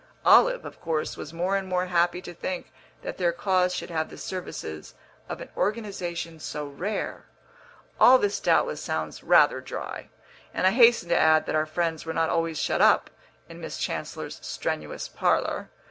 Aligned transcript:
Olive, 0.25 0.65
of 0.65 0.81
course, 0.81 1.15
was 1.15 1.31
more 1.31 1.55
and 1.55 1.67
more 1.67 1.85
happy 1.85 2.23
to 2.23 2.33
think 2.33 2.71
that 3.03 3.19
their 3.19 3.31
cause 3.31 3.75
should 3.75 3.91
have 3.91 4.09
the 4.09 4.17
services 4.17 4.95
of 5.29 5.41
an 5.41 5.49
organisation 5.55 6.39
so 6.39 6.65
rare. 6.65 7.25
All 7.99 8.17
this 8.17 8.39
doubtless 8.39 8.81
sounds 8.81 9.21
rather 9.23 9.61
dry, 9.61 10.09
and 10.55 10.65
I 10.65 10.71
hasten 10.71 11.09
to 11.09 11.15
add 11.19 11.45
that 11.45 11.53
our 11.53 11.67
friends 11.67 12.03
were 12.03 12.15
not 12.15 12.31
always 12.31 12.57
shut 12.57 12.81
up 12.81 13.11
in 13.47 13.61
Miss 13.61 13.77
Chancellor's 13.77 14.39
strenuous 14.41 15.07
parlour. 15.07 15.69